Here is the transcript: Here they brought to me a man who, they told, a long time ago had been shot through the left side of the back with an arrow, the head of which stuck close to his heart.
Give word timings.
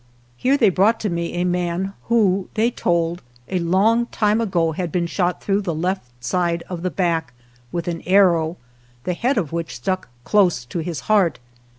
Here 0.35 0.57
they 0.57 0.71
brought 0.71 0.99
to 1.01 1.11
me 1.11 1.33
a 1.33 1.43
man 1.43 1.93
who, 2.05 2.49
they 2.55 2.71
told, 2.71 3.21
a 3.47 3.59
long 3.59 4.07
time 4.07 4.41
ago 4.41 4.71
had 4.71 4.91
been 4.91 5.05
shot 5.05 5.43
through 5.43 5.61
the 5.61 5.75
left 5.75 6.05
side 6.19 6.63
of 6.67 6.81
the 6.81 6.89
back 6.89 7.33
with 7.71 7.87
an 7.87 8.01
arrow, 8.07 8.57
the 9.03 9.13
head 9.13 9.37
of 9.37 9.51
which 9.53 9.75
stuck 9.75 10.07
close 10.23 10.65
to 10.65 10.79
his 10.79 11.01
heart. 11.01 11.37